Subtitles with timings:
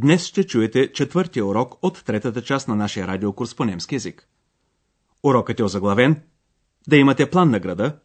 [0.00, 4.28] днес ще чуете четвъртия урок от третата част на нашия радиокурс по немски язик.
[5.22, 6.22] Урокът е озаглавен
[6.88, 7.98] Да имате план на града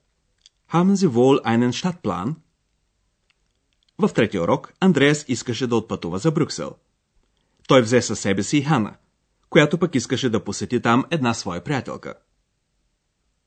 [0.74, 2.36] Haben Sie wohl einen Stadtplan?
[3.98, 6.76] В третия урок Андреас искаше да отпътува за Брюксел.
[7.68, 8.96] Той взе със себе си Хана,
[9.50, 12.14] която пък искаше да посети там една своя приятелка.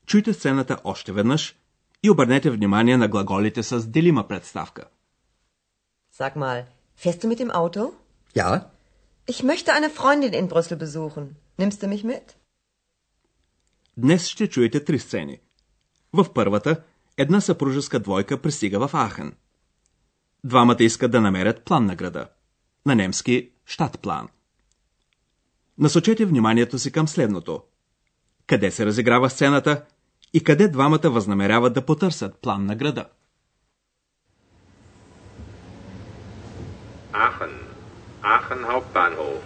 [0.05, 1.55] Чуйте сцената още веднъж
[2.03, 4.83] и обърнете внимание на глаголите с делима представка.
[6.17, 6.65] Sag mal,
[7.01, 7.91] fährst du mit?
[8.39, 8.49] Ja,
[9.33, 11.25] Ich möchte eine Freundin in Brüssel besuchen.
[11.61, 12.35] Nimmst du mich mit?
[13.97, 15.39] Днес ще чуете три сцени.
[16.13, 16.83] В първата,
[17.17, 19.33] една съпружеска двойка пристига в Ахен.
[20.43, 22.27] Двамата искат да намерят план на града.
[22.85, 24.27] На немски Штатплан.
[25.77, 27.63] Насочете вниманието си към следното.
[28.47, 29.85] Къде се разиграва сцената
[30.33, 33.05] и къде двамата възнамеряват да потърсят план на града?
[37.13, 37.56] Aachen.
[38.26, 39.42] Aachen Hauptbahnhof.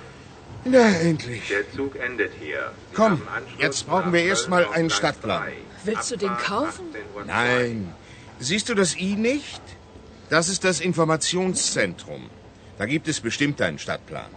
[0.75, 1.45] Na, endlich.
[1.49, 2.63] Der Zug endet hier.
[2.91, 5.43] Sie Komm, haben Anschluss jetzt brauchen nach wir erst Köln mal auf einen Gleis Stadtplan.
[5.43, 5.53] 3.
[5.85, 6.85] Willst du den Abfahrt kaufen?
[6.93, 7.25] 18.02 Uhr.
[7.27, 7.95] Nein.
[8.49, 9.63] Siehst du das I nicht?
[10.35, 12.23] Das ist das Informationszentrum.
[12.79, 14.31] Da gibt es bestimmt einen Stadtplan.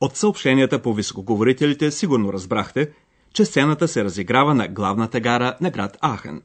[0.00, 2.90] От съобщенията по високоговорителите сигурно разбрахте,
[3.34, 6.42] че сцената се разиграва на главната гара на град Ахен.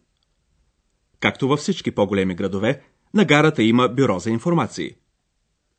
[1.19, 2.81] Както във всички по-големи градове,
[3.13, 4.95] на гарата има бюро за информации.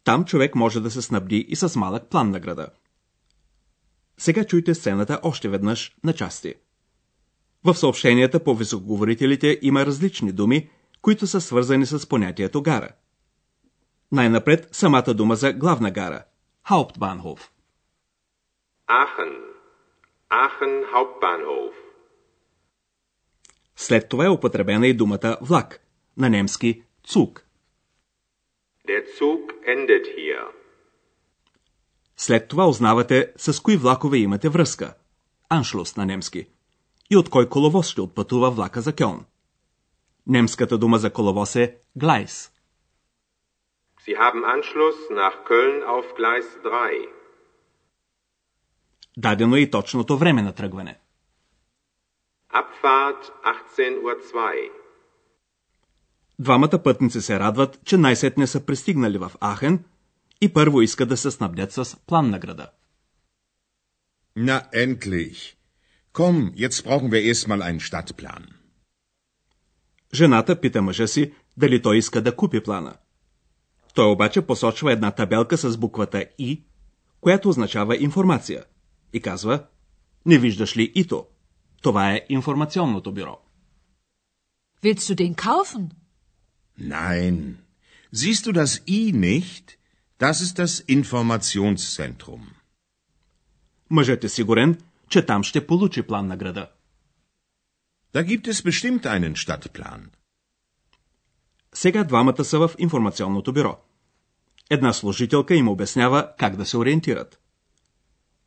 [0.06, 2.68] Там човек може да се снабди и с малък план на града.
[4.18, 6.54] Сега чуйте сцената още веднъж на части.
[7.64, 10.70] В съобщенията по високоговорителите има различни думи,
[11.02, 12.90] които са свързани с понятието гара.
[14.12, 16.24] Най-напред самата дума за главна гара–
[16.70, 17.40] Hauptbahnhof.
[18.90, 19.34] Aachen.
[20.32, 21.74] Aachen Hauptbahnhof.
[23.76, 25.80] След това е употребена и думата влак,
[26.18, 27.45] на немски цуг.
[28.88, 30.46] Der Zug endet hier.
[32.18, 34.94] След това узнавате с кои влакове имате връзка,
[35.50, 36.48] аншлус на немски,
[37.10, 39.26] и от кой коловоз ще отпътува влака за Кьон.
[40.28, 42.52] Немската дума за коловоз е глайс.
[44.08, 47.10] Sie haben Anschluss nach Köln auf Gleis 3.
[49.18, 51.00] Дадено е и точното време на тръгване.
[52.54, 54.85] Abfahrt 18.02 Uhr.
[56.40, 59.84] Двамата пътници се радват, че най-сетне са пристигнали в Ахен
[60.42, 62.70] и първо искат да се снабдят с план на града.
[64.38, 65.56] Na, endlich.
[66.14, 68.44] Komm, jetzt brauchen wir erst mal einen Stadtplan.
[70.14, 72.96] Жената пита мъжа си дали той иска да купи плана.
[73.94, 76.64] Той обаче посочва една табелка с буквата И,
[77.22, 78.66] която означава информация,
[79.14, 79.64] и казва,
[80.26, 81.26] не виждаш ли ито?
[81.82, 83.42] Това е информационното бюро.
[84.84, 85.90] Willst du den kaufen?
[86.78, 87.58] Nein.
[88.14, 89.66] Siehst du das I nicht?
[90.20, 92.42] Das ist das Informationszentrum.
[93.90, 96.70] Мъжът е сигурен, че там ще получи план на града.
[98.14, 100.02] Da gibt es bestimmt einen Stadtplan.
[101.74, 103.78] Сега двамата са в информационното бюро.
[104.70, 107.40] Една служителка им обяснява как да се ориентират.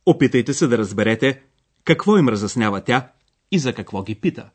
[0.05, 1.41] Опитайте се да разберете
[1.83, 3.11] какво им разяснява тя
[3.51, 4.49] и за какво ги пита.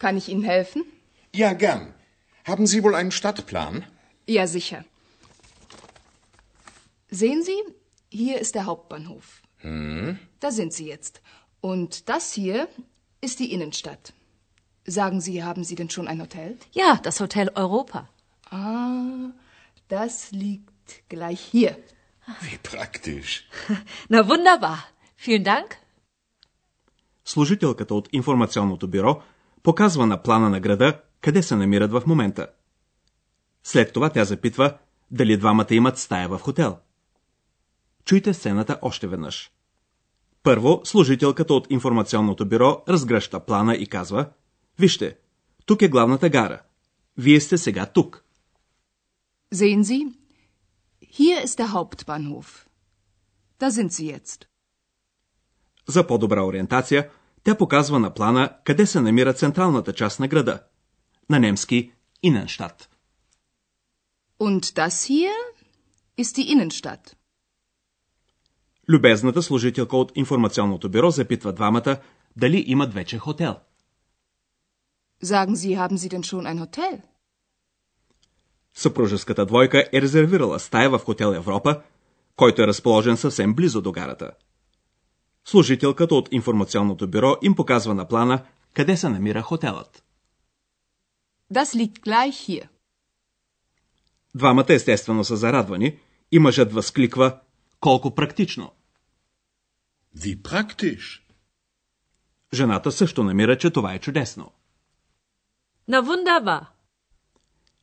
[0.00, 0.84] Kann ich Ihnen helfen?
[1.34, 2.01] Ja, gern.
[2.51, 3.75] Haben Sie wohl einen Stadtplan?
[4.35, 4.79] Ja, sicher.
[7.09, 7.59] Sehen Sie,
[8.09, 9.41] hier ist der Hauptbahnhof.
[10.43, 11.21] Da sind Sie jetzt.
[11.61, 12.67] Und das hier
[13.21, 14.13] ist die Innenstadt.
[14.85, 16.57] Sagen Sie, haben Sie denn schon ein Hotel?
[16.71, 18.07] Ja, das Hotel Europa.
[18.49, 19.31] Ah,
[19.89, 21.73] das liegt gleich hier.
[22.41, 23.31] Wie praktisch.
[24.09, 24.79] Na wunderbar.
[25.15, 25.77] Vielen Dank.
[27.25, 29.21] Служителката от информационното бюро
[29.63, 32.46] показва на плана на града къде се намират в момента.
[33.64, 34.78] След това тя запитва
[35.10, 36.78] дали двамата имат стая в хотел.
[38.04, 39.52] Чуйте сцената още веднъж.
[40.42, 44.30] Първо, служителката от информационното бюро разгръща плана и казва
[44.78, 45.16] Вижте,
[45.66, 46.62] тук е главната гара.
[47.16, 48.24] Вие сте сега тук.
[49.54, 50.12] Sehen Sie,
[51.18, 52.66] hier ist der Hauptbahnhof.
[53.60, 54.44] Da sind Sie jetzt.
[55.88, 57.10] За по-добра ориентация,
[57.44, 60.62] тя показва на плана къде се намира централната част на града.
[61.32, 61.78] На немски
[62.28, 62.80] Innenstadt.
[64.46, 65.34] Und das hier
[66.22, 67.16] ist die Innenstadt.
[68.88, 71.96] Любезната служителка от информационното бюро запитва двамата
[72.36, 73.56] дали имат вече хотел.
[75.24, 77.00] Sagen Sie, haben Sie denn schon ein Hotel?
[78.74, 81.82] Съпружеската двойка е резервирала стая в хотел Европа,
[82.36, 84.30] който е разположен съвсем близо до гарата.
[85.44, 88.44] Служителката от информационното бюро им показва на плана
[88.74, 90.04] къде се намира хотелът.
[91.58, 92.68] Das liegt gleich hier.
[94.34, 95.98] Двамата естествено са зарадвани
[96.32, 97.38] и мъжът възкликва
[97.80, 98.72] колко практично.
[100.16, 101.20] Wie praktisch.
[102.54, 104.52] Жената също намира, че това е чудесно.
[105.90, 106.66] Na wunderbar.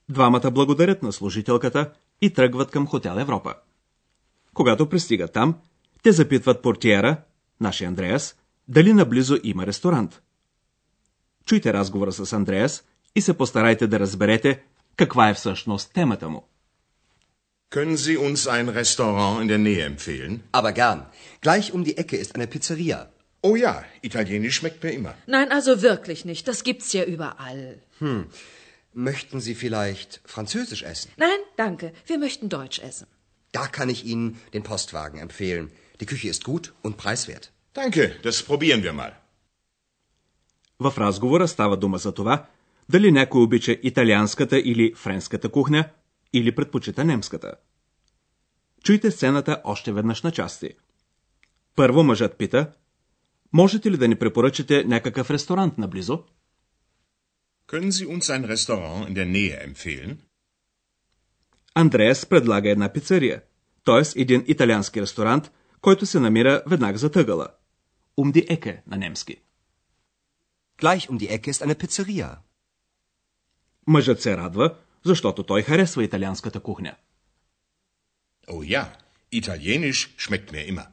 [0.10, 3.56] Двамата благодарят на служителката и тръгват към хотел Европа.
[4.54, 5.56] Когато пристигат там,
[6.04, 7.22] те запитват портиера,
[7.62, 8.36] нашия Андреас,
[8.68, 10.22] дали наблизо има ресторант.
[11.46, 12.84] Чуйте разговора с Андреас
[13.15, 14.63] и се постарайте да разберете
[14.97, 16.43] каква е всъщност темата му.
[17.71, 20.35] Können Sie uns ein Restaurant in der Nähe empfehlen?
[20.53, 21.01] Aber gern.
[21.43, 22.99] Gleich um die Ecke ist eine Pizzeria.
[23.49, 23.75] Oh ja,
[24.09, 25.15] italienisch schmeckt mir immer.
[25.27, 26.43] Nein, also wirklich nicht.
[26.51, 27.65] Das gibt's ja überall.
[29.11, 31.11] Möchten Sie vielleicht französisch essen?
[31.17, 31.87] Nein, danke.
[32.11, 33.07] Wir möchten Deutsch essen.
[33.59, 35.67] Da kann ich Ihnen den Postwagen empfehlen.
[36.01, 37.45] Die Küche ist gut und preiswert.
[37.83, 39.13] Danke, das probieren wir mal.
[40.79, 42.47] В разговора става дума за това,
[42.90, 45.90] дали някой обича италианската или френската кухня,
[46.34, 47.56] или предпочита немската.
[48.84, 50.70] Чуйте сцената още веднъж на части.
[51.76, 52.72] Първо мъжът пита,
[53.54, 56.24] можете ли да ни препоръчате някакъв ресторант наблизо?
[57.68, 60.18] Können Sie uns ein Restaurant in der Nähe empfehlen?
[61.76, 63.42] Андреас предлага една пицария,
[63.86, 64.22] т.е.
[64.22, 65.52] един италиански ресторант,
[65.82, 67.48] който се намира веднага за тъгъла.
[68.18, 69.36] Умди еке на немски.
[70.82, 72.49] Gleich um die Ecke ist eine Pizzeria.
[73.90, 74.76] Мъжът се радва,
[75.06, 76.96] защото той харесва италианската кухня.
[78.48, 78.86] Oh ja,
[79.34, 80.86] italienisch schmeckt mir immer.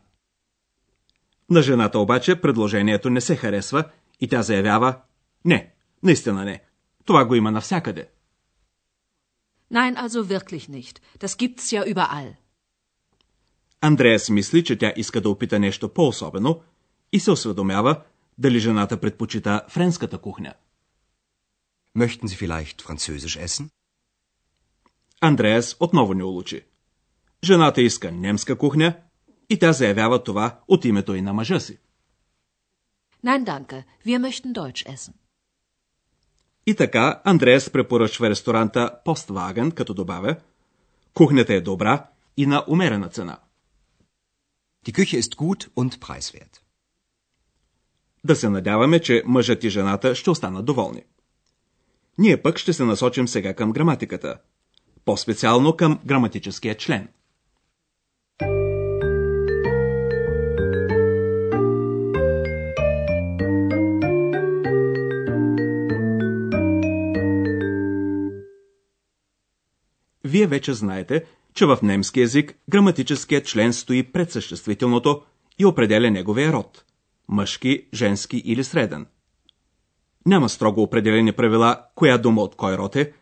[1.51, 3.85] На жената обаче предложението не се харесва
[4.21, 5.01] и тя заявява
[5.45, 5.73] Не,
[6.03, 6.63] наистина не.
[7.05, 8.09] Това го има навсякъде.
[9.73, 11.01] Nein, also wirklich nicht.
[11.21, 12.35] Das gibt's ja überall.
[13.81, 16.63] Андреас мисли, че тя иска да опита нещо по-особено
[17.13, 18.03] и се осведомява
[18.39, 20.55] дали жената предпочита френската кухня.
[22.03, 23.71] Möchten Sie vielleicht französisch essen?
[25.21, 26.65] Андреас отново не улучи.
[27.45, 28.97] Жената иска немска кухня
[29.49, 31.79] и тя заявява това от името и на мъжа си.
[33.25, 33.85] Nein, danke.
[34.07, 35.13] Wir möchten Deutsch essen.
[36.67, 40.37] И така Андреас препоръчва ресторанта Postwagen, като добавя
[41.15, 42.07] Кухнята е добра
[42.37, 43.39] и на умерена цена.
[44.87, 46.61] Die Küche ist gut und preiswert.
[48.25, 51.03] Да се надяваме, че мъжът и жената ще останат доволни.
[52.19, 54.39] Ние пък ще се насочим сега към граматиката.
[55.05, 57.09] По-специално към граматическия член.
[70.25, 71.25] Вие вече знаете,
[71.55, 75.23] че в немски язик граматическият член стои пред съществителното
[75.59, 76.85] и определя неговия род–
[77.29, 79.07] мъжки, женски или среден.
[80.27, 83.13] Няма строго определени правила, коя дума от кой род е,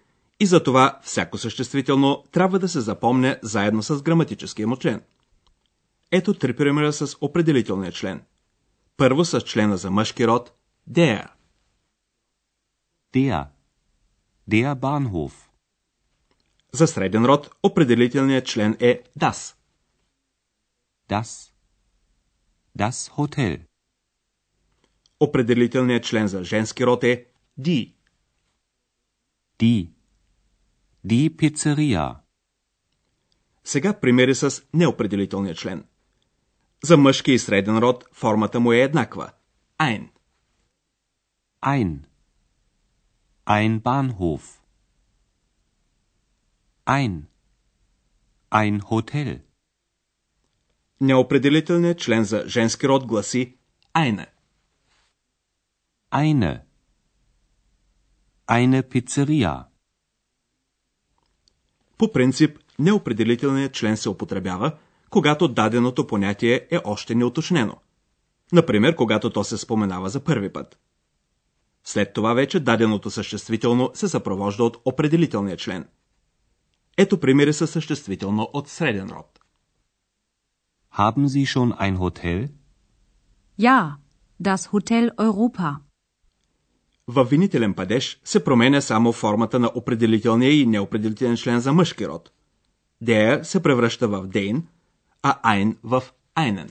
[0.40, 5.02] и затова всяко съществително трябва да се запомне заедно с граматическия му член.
[6.10, 8.22] Ето три примера с определителния член.
[8.96, 10.52] Първо с члена за мъжки род–
[10.90, 11.28] der.
[13.14, 13.46] Der.
[14.50, 15.32] Der Bahnhof.
[16.72, 19.54] За среден род определителният член е das.
[21.10, 21.50] Das.
[22.78, 23.73] Das Hotel.
[25.24, 27.26] Определителният член за женски род е
[27.60, 27.92] die.
[29.58, 29.90] Die.
[31.06, 32.16] Die Pizzeria.
[33.64, 35.84] Сега примери с неопределителния член.
[36.84, 39.30] За мъжки и среден род формата му е еднаква.
[39.78, 40.08] Ein.
[41.62, 41.98] Ein.
[43.46, 44.42] Ein Bahnhof.
[46.86, 47.22] Ein.
[48.50, 49.40] Ein Hotel.
[51.00, 53.56] Неопределителният член за женски род гласи
[53.94, 54.33] eine.
[56.14, 56.64] Eine.
[58.46, 59.64] Eine Pizzeria.
[61.98, 64.72] По принцип, неопределителният член се употребява,
[65.10, 67.76] когато даденото понятие е още неуточнено.
[68.52, 70.78] Например, когато то се споменава за първи път.
[71.84, 75.88] След това вече даденото съществително се съпровожда от определителния член.
[76.96, 79.40] Ето примери със съществително от среден род.
[80.92, 82.48] Haben Sie schon ein Hotel?
[83.58, 83.96] Ja,
[84.42, 85.80] das Hotel Europa.
[87.08, 92.30] В винителен падеж се променя само формата на определителния и неопределителен член за мъжки род.
[93.02, 94.62] Der се превръща в den,
[95.22, 96.02] а ein в
[96.36, 96.68] einen.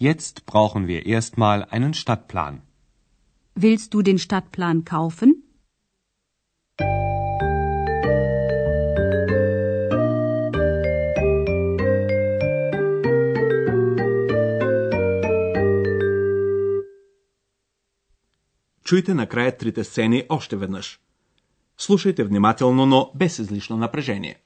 [0.00, 2.54] Jetzt brauchen wir erstmal einen Stadtplan.
[3.56, 5.30] Willst du den Stadtplan kaufen?
[18.92, 21.00] Чуйте накрая трите сцени още веднъж.
[21.78, 24.41] Слушайте внимателно, но без излишно напрежение.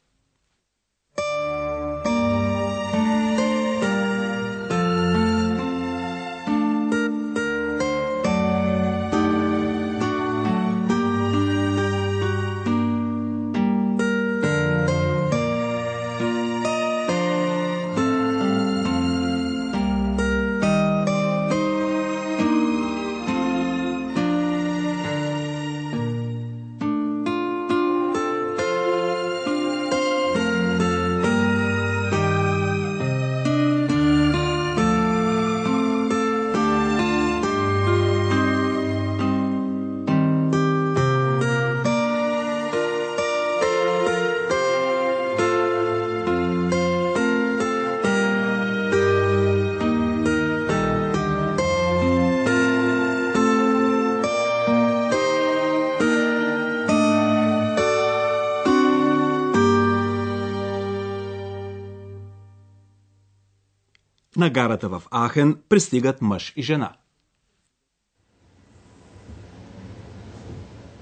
[64.47, 66.91] На гарата в Ахен пристигат мъж и жена.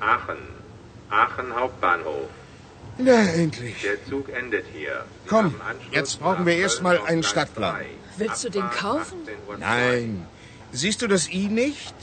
[0.01, 0.43] Aachen.
[1.23, 2.29] Aachen Hauptbahnhof.
[3.09, 3.79] Na, endlich.
[3.89, 4.95] Der Zug endet hier.
[5.03, 5.47] Sie Komm,
[5.99, 7.75] jetzt brauchen wir nach erst mal Köln einen Stadtplan.
[7.75, 7.87] 3.
[8.21, 9.19] Willst du den kaufen?
[9.27, 9.57] 18.02 Uhr.
[9.75, 10.11] Nein.
[10.83, 11.97] Siehst du das I nicht?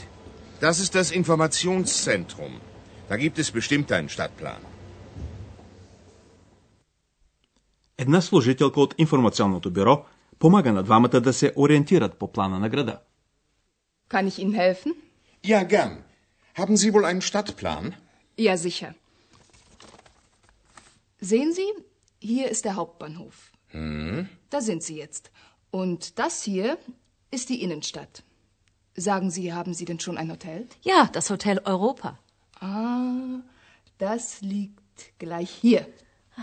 [0.66, 2.52] Das ist das Informationszentrum.
[3.10, 4.62] Da gibt es bestimmt einen Stadtplan.
[7.98, 10.06] Една служителка от информационното бюро
[10.41, 12.99] помага на двамата да се ориентират по плана на града.
[14.09, 14.91] Kann ich Ihnen helfen?
[15.43, 15.93] Ja, gern.
[16.59, 17.85] Haben Sie wohl einen Stadtplan?
[18.37, 18.91] Ja, sicher.
[21.31, 21.69] Sehen Sie,
[22.19, 23.35] hier ist der Hauptbahnhof.
[24.53, 25.23] Da sind Sie jetzt.
[25.71, 26.77] Und das hier
[27.35, 28.23] ist die Innenstadt.
[28.95, 30.67] Sagen Sie, haben Sie denn schon ein Hotel?
[30.91, 32.17] Ja, das Hotel Europa.
[32.59, 33.41] Ah,
[33.97, 35.85] das liegt gleich hier.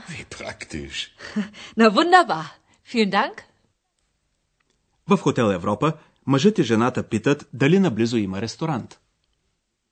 [0.09, 0.99] Wie praktisch.
[1.77, 2.47] Na wunderbar.
[2.83, 3.37] Vielen Dank.
[5.09, 5.93] В хотел Европа
[6.27, 9.01] мъжът и жената питат дали наблизо има ресторант.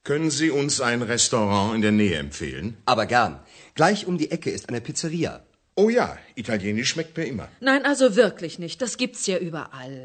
[0.05, 2.69] Können Sie uns ein Restaurant in der Nähe empfehlen?
[2.87, 3.33] Aber gern.
[3.77, 5.33] Gleich um die Ecke ist eine Pizzeria.
[5.83, 6.09] Oh ja,
[6.43, 7.49] italienisch schmeckt mir immer.
[7.61, 8.77] Nein, also wirklich nicht.
[8.85, 9.97] Das gibt's ja überall.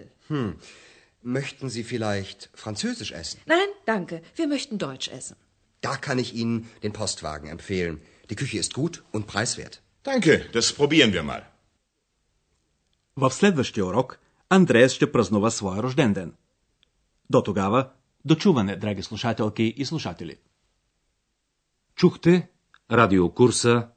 [1.24, 3.40] Möchten Sie vielleicht Französisch essen?
[3.48, 4.16] Nein, danke.
[4.40, 5.36] Wir möchten Deutsch essen.
[5.82, 7.96] Da kann ich Ihnen den Postwagen empfehlen.
[8.30, 9.82] Die Küche ist gut und preiswert.
[10.04, 11.44] Danke, das probieren wir mal.
[13.16, 14.20] В следващия урок
[14.55, 16.35] Андреас ще празнува своя рожден ден.
[17.31, 17.91] До тогава,
[18.25, 20.37] дочуване, драги слушателки и слушатели.
[21.97, 22.51] Чухте
[22.91, 23.89] радиокурса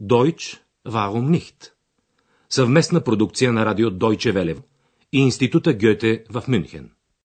[0.00, 1.72] Deutsch Warum nicht?
[2.48, 4.62] Съвместна продукция на радио Deutsche Welle
[5.12, 6.90] и Института Гьоте в Мюнхен.